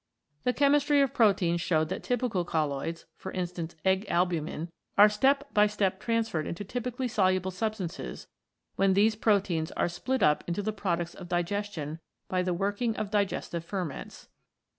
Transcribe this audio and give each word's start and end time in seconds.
The 0.45 0.53
chemistry 0.53 0.99
of 1.01 1.13
proteins 1.13 1.61
showed 1.61 1.89
that 1.89 2.01
typical 2.01 2.43
colloids, 2.43 3.05
for 3.15 3.31
instance, 3.33 3.75
egg 3.85 4.07
albumin, 4.09 4.71
are 4.97 5.07
step 5.07 5.53
by 5.53 5.67
step 5.67 5.99
transferred 5.99 6.47
into 6.47 6.63
typically 6.63 7.07
soluble 7.07 7.51
substances 7.51 8.25
when 8.77 8.95
these 8.95 9.15
proteins 9.15 9.71
are 9.73 9.87
split 9.87 10.23
up 10.23 10.43
into 10.47 10.63
the 10.63 10.73
products 10.73 11.13
of 11.13 11.29
digestion 11.29 11.99
by 12.29 12.41
the 12.41 12.51
working 12.51 12.95
of 12.95 13.11
digestive 13.11 13.63
ferments. 13.63 14.27